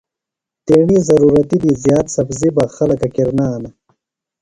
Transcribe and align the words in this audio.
تیݨی 0.65 0.97
ضرورتی 1.09 1.57
دی 1.63 1.71
زِیات 1.83 2.07
سبزیۡ 2.15 2.53
بہ 2.55 2.63
خلکہ 2.75 3.07
کِرنانہ۔ 3.15 3.69